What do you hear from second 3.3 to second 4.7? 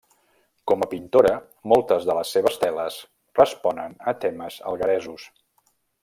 responen a temes